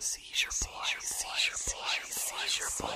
[0.00, 2.88] Seizure boy, seizure boy, seizure boy.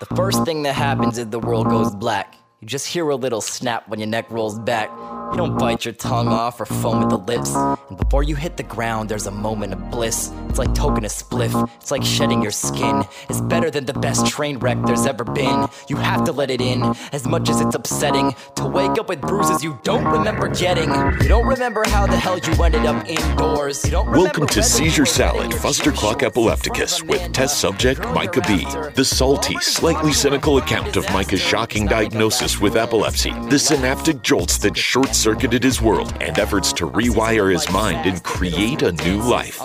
[0.00, 2.36] The first thing that happens is the world goes black.
[2.62, 4.88] You just hear a little snap when your neck rolls back.
[5.36, 6.44] You don't bite your tongue uh-huh.
[6.44, 7.54] off or foam at the lips.
[7.54, 10.32] And before you hit the ground, there's a moment of bliss.
[10.48, 13.04] It's like toking a spliff, it's like shedding your skin.
[13.28, 15.68] It's better than the best train wreck there's ever been.
[15.90, 16.82] You have to let it in,
[17.12, 18.34] as much as it's upsetting.
[18.54, 20.88] To wake up with bruises you don't remember getting.
[21.20, 23.84] You don't remember how the hell you ended up indoors.
[23.84, 28.64] You don't Welcome to Seizure Salad, Fustercluck Epilepticus, with test subject Micah B.
[28.94, 34.78] The salty, slightly cynical account of Micah's shocking diagnosis with epilepsy, the synaptic jolts that
[34.78, 39.60] short circuited his world, and efforts to rewire his mind and create a new life.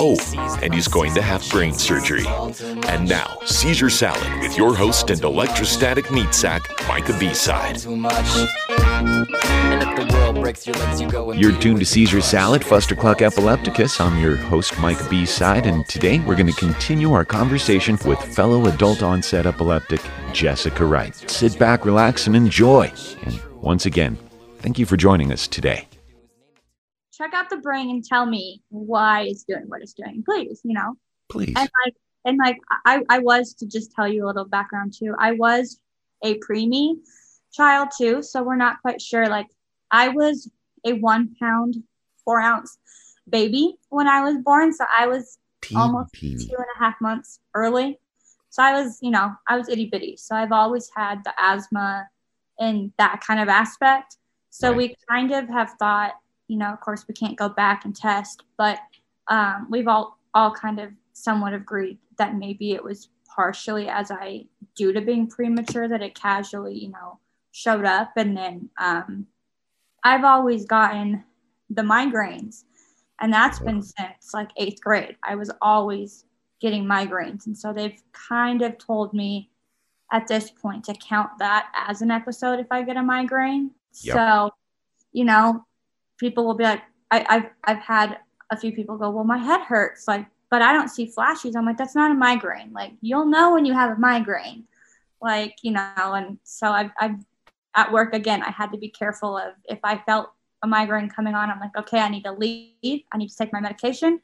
[0.00, 0.18] Oh,
[0.60, 2.26] and he's going to have brain surgery.
[2.88, 7.84] And now, Seizure Salad with your host and electrostatic meat sack, Micah B-Side.
[11.38, 12.86] You're tuned to Seizure Salad, legs.
[12.86, 14.00] Fustercluck Epilepticus.
[14.00, 15.24] I'm your host, Mike B.
[15.24, 20.00] Side, and today we're going to continue our conversation with fellow adult onset epileptic
[20.32, 21.14] Jessica Wright.
[21.30, 22.92] Sit back, relax, and enjoy.
[23.22, 24.18] And once again,
[24.64, 25.86] thank you for joining us today.
[27.12, 30.62] check out the brain and tell me why it's doing what it's doing, please.
[30.64, 30.96] You know,
[31.28, 31.54] Please.
[31.56, 32.56] and like and like
[32.86, 35.14] I I was to just tell you a little background too.
[35.18, 35.78] I was
[36.24, 36.96] a preemie
[37.52, 39.28] child too, so we're not quite sure.
[39.28, 39.48] Like
[39.90, 40.50] I was
[40.86, 41.76] a one pound
[42.24, 42.78] four ounce
[43.28, 45.38] baby when I was born, so I was
[45.76, 47.98] almost two and a half months early.
[48.48, 50.16] So I was, you know, I was itty bitty.
[50.16, 52.06] So I've always had the asthma
[52.58, 54.16] and that kind of aspect.
[54.54, 54.76] So Right.
[54.76, 56.12] we kind of have thought,
[56.46, 58.78] you know, of course we can't go back and test, but
[59.28, 64.46] um, we've all all kind of somewhat agreed that maybe it was partially as I
[64.76, 67.18] due to being premature that it casually, you know,
[67.52, 68.12] showed up.
[68.16, 69.26] And then um,
[70.04, 71.24] I've always gotten
[71.70, 72.64] the migraines
[73.20, 75.16] and that's been since like eighth grade.
[75.24, 76.26] I was always
[76.60, 79.50] getting migraines, and so they've kind of told me
[80.12, 83.72] at this point to count that as an episode if I get a migraine.
[84.02, 84.14] Yep.
[84.14, 84.50] So,
[85.12, 85.64] you know,
[86.18, 88.18] people will be like, I, I've I've had
[88.50, 91.56] a few people go, well, my head hurts, like, but I don't see flashes.
[91.56, 92.72] I'm like, that's not a migraine.
[92.72, 94.64] Like, you'll know when you have a migraine,
[95.20, 95.92] like, you know.
[95.96, 97.16] And so I've I've
[97.74, 98.42] at work again.
[98.42, 100.30] I had to be careful of if I felt
[100.62, 103.02] a migraine coming on, I'm like, okay, I need to leave.
[103.12, 104.20] I need to take my medication.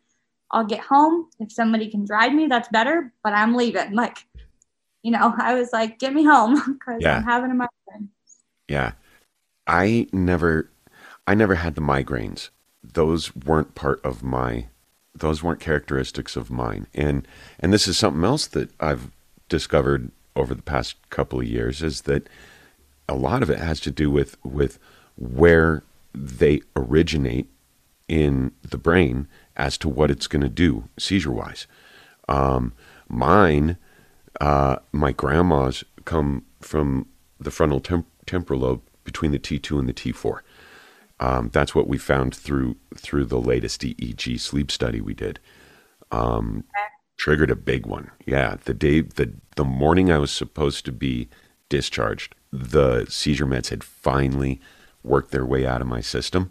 [0.51, 1.29] I'll get home.
[1.39, 3.93] If somebody can drive me, that's better, but I'm leaving.
[3.95, 4.27] Like,
[5.03, 7.19] you know, I was like, get me home because Yeah.
[7.19, 8.11] I'm having a migraine.
[8.69, 8.93] Yeah.
[9.71, 10.69] I never
[11.29, 12.51] I never had the migraines.
[12.83, 14.67] Those weren't part of my
[15.15, 16.89] those weren't characteristics of mine.
[16.93, 17.27] And
[17.61, 19.13] and this is something else that I've
[19.49, 22.29] discovered over the past couple of years is that
[23.09, 24.81] a lot of it has to do with with
[25.17, 27.47] where they originate
[28.09, 31.69] in the brain as to what it's going to do seizure wise.
[32.29, 32.73] Um,
[33.09, 33.77] mine,
[34.41, 37.07] uh, my grand mals come from
[37.39, 40.41] the frontal tem- temporal lobe between the T2 and the T4.
[41.21, 45.39] Um, that's what we found through through the latest EEG sleep study we did.
[46.11, 46.65] Um,
[47.19, 48.11] triggered a big one.
[48.25, 51.29] Yeah, the day the the morning I was supposed to be
[51.69, 54.61] discharged, the seizure meds had finally
[55.03, 56.51] worked their way out of my system,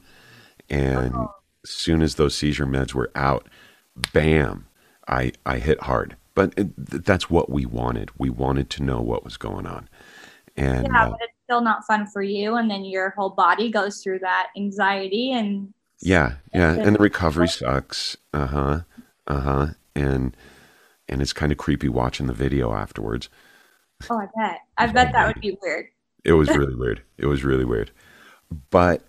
[0.69, 1.15] and
[1.63, 3.47] as soon as those seizure meds were out,
[4.13, 4.67] bam,
[5.07, 6.15] I I hit hard.
[6.35, 8.11] But it, that's what we wanted.
[8.17, 9.89] We wanted to know what was going on,
[10.57, 12.55] and Yeah, uh, but it's still not fun for you.
[12.55, 17.47] And then your whole body goes through that anxiety and Yeah, yeah, and the recovery
[17.47, 18.17] sucks.
[18.33, 18.79] Uh huh,
[19.27, 20.35] uh huh, and
[21.07, 23.29] and it's kind of creepy watching the video afterwards.
[24.09, 24.59] oh, I bet.
[24.77, 25.87] I bet that would be weird.
[26.23, 27.01] It was really weird.
[27.17, 27.91] It was really weird.
[28.69, 29.03] But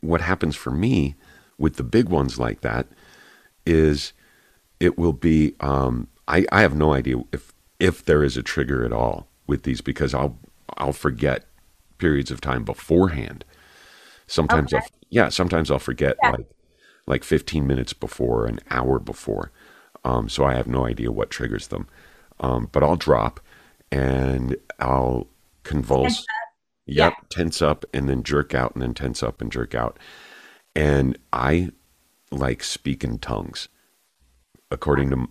[0.00, 1.14] what happens for me
[1.58, 2.86] with the big ones like that
[3.66, 4.12] is
[4.80, 8.84] it will be um, I, I have no idea if if there is a trigger
[8.84, 10.38] at all with these because I'll
[10.76, 11.44] I'll forget
[11.98, 13.44] periods of time beforehand.
[14.26, 16.30] Sometimes I'll yeah, sometimes I'll forget Yeah.
[16.32, 16.46] like
[17.06, 19.52] like 15 minutes before, an hour before.
[20.04, 21.86] Um, so I have no idea what triggers them.
[22.40, 23.40] Um, but I'll drop
[23.92, 25.28] and I'll
[25.62, 26.16] convulse.
[26.16, 26.26] Tense
[26.86, 27.26] Yep, Yeah.
[27.30, 29.98] tense up and then jerk out and then tense up and jerk out.
[30.76, 31.70] And I
[32.30, 33.68] like speak in tongues.
[34.70, 35.28] According to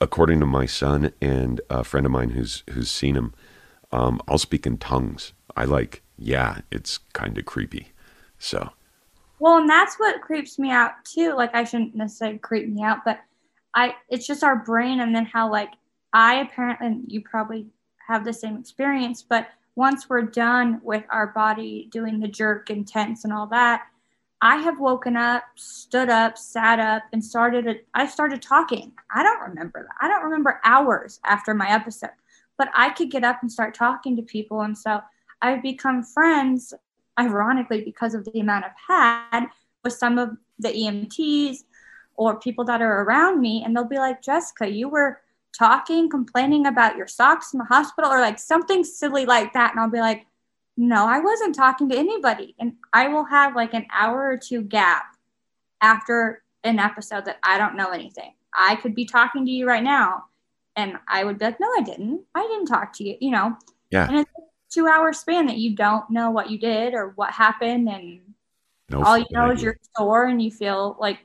[0.00, 3.34] according to my son and a friend of mine who's who's seen him,
[3.92, 5.32] um, I'll speak in tongues.
[5.56, 7.92] I like, yeah, it's kind of creepy.
[8.38, 8.70] So
[9.38, 11.34] Well, and that's what creeps me out too.
[11.34, 13.20] Like I shouldn't necessarily creep me out, but
[13.74, 15.70] I it's just our brain and then how like
[16.12, 17.66] I apparently and you probably
[18.06, 22.88] have the same experience, but once we're done with our body doing the jerk and
[22.88, 23.86] tense and all that,
[24.40, 27.66] I have woken up, stood up, sat up, and started.
[27.66, 28.92] A, I started talking.
[29.14, 29.94] I don't remember that.
[30.00, 32.10] I don't remember hours after my episode,
[32.58, 35.00] but I could get up and start talking to people, and so
[35.40, 36.74] I've become friends,
[37.18, 38.72] ironically, because of the amount I've
[39.32, 39.46] had
[39.84, 41.58] with some of the EMTs
[42.16, 45.20] or people that are around me, and they'll be like, Jessica, you were
[45.56, 49.80] talking, complaining about your socks in the hospital, or like something silly like that, and
[49.80, 50.26] I'll be like
[50.78, 52.54] no, I wasn't talking to anybody.
[52.60, 55.06] And I will have like an hour or two gap
[55.82, 58.32] after an episode that I don't know anything.
[58.56, 60.26] I could be talking to you right now
[60.78, 62.22] and I would be like, no, I didn't.
[62.34, 63.56] I didn't talk to you, you know?
[63.90, 64.06] Yeah.
[64.08, 64.42] And it's a
[64.72, 67.88] two hour span that you don't know what you did or what happened.
[67.88, 68.20] And
[68.88, 69.64] No all you know is idea.
[69.64, 71.18] you're sore and you feel like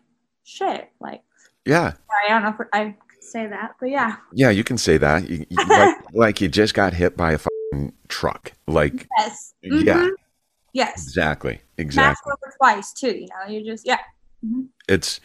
[0.44, 0.90] shit.
[1.00, 1.22] Like,
[1.66, 1.94] Yeah.
[2.26, 4.16] I don't know if I could say that, but yeah.
[4.34, 5.30] Yeah, you can say that.
[5.30, 8.54] You, you- like, like you just got hit by a fucking truck.
[8.68, 9.54] Like, Yes.
[9.62, 9.72] yeah,
[10.06, 10.10] Mhm.
[10.74, 11.04] Yes.
[11.04, 11.62] exactly.
[11.78, 12.32] Exactly.
[12.32, 14.00] over twice too, you know, you just, yeah.
[14.90, 15.20] It's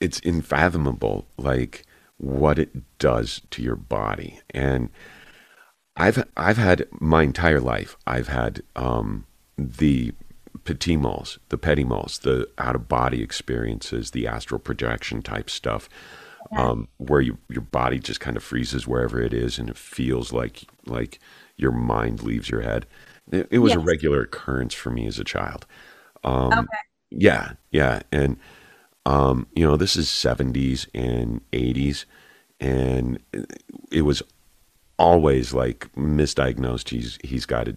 [0.00, 1.84] it's unfathomable like
[2.22, 4.40] what it does to your body.
[4.50, 4.90] And
[5.96, 9.26] I've I've had my entire life I've had um
[9.58, 10.12] the
[10.64, 15.88] petit mals, the petit mals, the out of body experiences, the astral projection type stuff.
[16.54, 20.34] Um, where you, your body just kind of freezes wherever it is, and it feels
[20.34, 21.18] like like
[21.56, 22.86] your mind leaves your head.
[23.30, 25.66] It, it was a regular occurrence for me as a child.
[26.24, 26.78] Um, Okay.
[27.10, 28.38] Yeah, yeah, and
[29.06, 32.06] um, you know, this is seventies and eighties,
[32.60, 33.18] and
[33.90, 34.22] it was
[34.98, 36.90] always like misdiagnosed.
[36.90, 37.68] He's he's got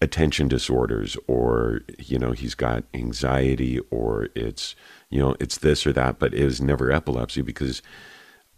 [0.00, 4.74] attention disorders, or you know, he's got anxiety, or it's
[5.10, 7.80] you know, it's this or that, but it was never epilepsy because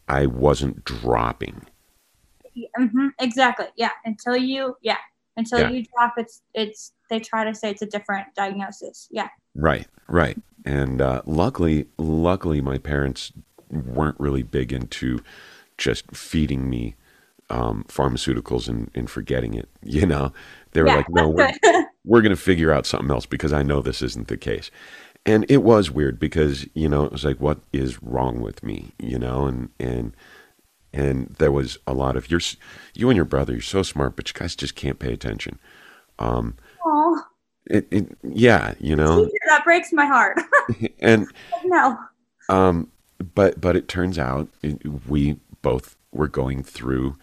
[0.08, 1.62] I wasn't dropping.
[2.76, 3.67] hmm exactly.
[3.76, 3.90] Yeah.
[4.05, 4.96] Until you, yeah.
[5.37, 5.69] Until Yeah.
[5.70, 6.93] you drop, it's it's.
[7.11, 9.06] They try to say it's a different diagnosis.
[9.11, 9.29] Yeah.
[9.55, 10.37] Right, right.
[10.67, 13.33] And uh, luckily, luckily, my parents
[13.71, 15.21] weren't really big into
[15.79, 16.97] just feeding me
[17.51, 19.71] um, pharmaceuticals and, and forgetting it.
[19.83, 20.35] You know,
[20.73, 21.51] they were Yeah, like, "No, we're
[22.05, 24.71] we're going to figure out something else because I know this isn't the case."
[25.27, 28.93] And it was weird because you know it was like, "What is wrong with me?"
[29.01, 30.15] You know, and and
[30.93, 32.41] and there was a lot of you're
[32.95, 33.53] you and your brother.
[33.55, 35.59] You're so smart, but you guys just can't pay attention.
[36.85, 37.27] Oh,
[37.69, 40.41] It, it yeah, you know, that breaks my heart.
[41.01, 41.27] and
[41.65, 41.99] no.
[42.49, 42.91] Um,
[43.35, 47.17] but but it turns out it, we both were going through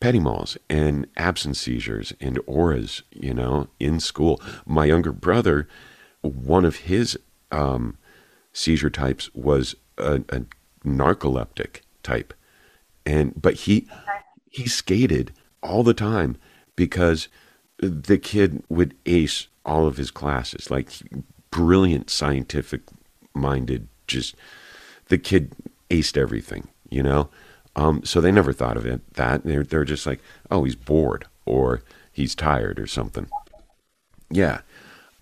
[0.00, 4.40] petit mals and absence seizures and auras, you know, in school.
[4.66, 5.66] My younger brother,
[6.20, 7.18] one of his
[7.50, 7.96] um,
[8.52, 10.44] seizure types was a, a
[10.84, 12.34] narcoleptic type,
[13.06, 13.88] and but he
[14.50, 15.32] he skated
[15.62, 16.36] all the time
[16.76, 17.28] because
[17.78, 20.90] the kid would ace all of his classes, like
[21.50, 22.82] brilliant scientific
[23.34, 24.34] minded, just
[25.08, 25.52] the kid
[25.90, 27.28] aced everything, you know?
[27.76, 29.44] Um, so they never thought of it that.
[29.44, 31.82] They're, they're just like, oh, he's bored or
[32.12, 33.28] he's tired or something.
[34.30, 34.60] Yeah.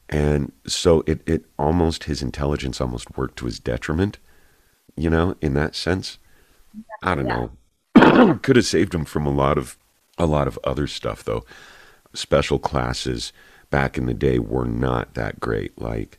[0.08, 4.18] And so it, it almost, his intelligence almost worked to his detriment,
[4.96, 6.18] you know, in that sense.
[7.02, 8.38] I don't know.
[8.42, 9.78] Could have saved him from a lot of,
[10.18, 11.44] a lot of other stuff though.
[12.14, 13.32] Special classes
[13.70, 15.80] back in the day were not that great.
[15.80, 16.18] Like,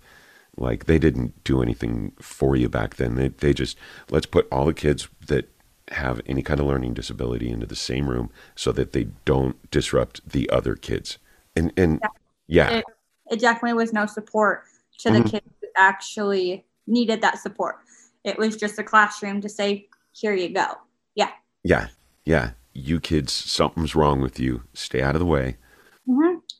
[0.57, 3.15] like they didn't do anything for you back then.
[3.15, 3.77] They they just
[4.09, 5.49] let's put all the kids that
[5.89, 10.27] have any kind of learning disability into the same room so that they don't disrupt
[10.27, 11.17] the other kids.
[11.55, 12.01] And and
[12.47, 12.85] yeah, It,
[13.31, 14.63] it definitely was no support
[14.99, 15.31] to the Mhm.
[15.31, 17.77] kids who actually needed that support.
[18.23, 20.77] It was just a classroom to say, here you go.
[21.15, 21.31] Yeah.
[21.63, 21.87] yeah,
[22.25, 22.51] yeah.
[22.73, 24.63] You kids, something's wrong with you.
[24.73, 25.57] Stay out of the way.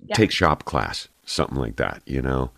[0.08, 0.16] Yeah.
[0.16, 2.02] Take shop class, something like that.
[2.06, 2.52] You know.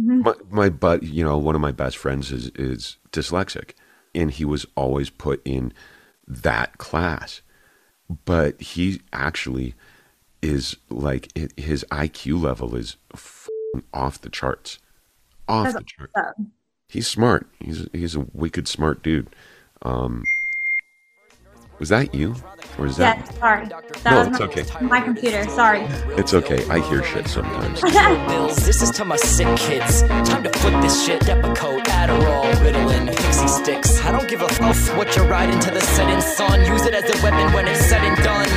[0.00, 0.24] Mhm.
[0.24, 3.72] My my but you know one of my best friends is is dyslexic,
[4.14, 5.72] and he was always put in
[6.26, 7.42] that class,
[8.24, 9.74] but he actually
[10.40, 12.96] is like his IQ level is
[13.92, 14.78] off the charts,
[15.48, 16.10] off That's the chart.
[16.16, 16.52] awesome.
[16.88, 17.46] He's smart.
[17.60, 19.28] He's he's a wicked smart dude.
[19.82, 20.22] Um,
[21.82, 22.32] was that you,
[22.78, 23.18] or is that?
[23.18, 23.66] Yeah, sorry.
[24.04, 24.86] That No, was it's my, okay.
[24.86, 25.42] my computer.
[25.48, 25.80] Sorry.
[26.16, 26.64] It's okay.
[26.68, 27.82] I hear shit sometimes.
[28.64, 30.02] This is to my sick kids.
[30.02, 31.20] Time to flip this shit.
[31.22, 34.00] Depakote, Adderall, Ritalin, Pixie sticks.
[34.04, 36.64] I don't give a fuck what you're riding to the setting sun.
[36.64, 38.48] Use it as a weapon when it's said and done.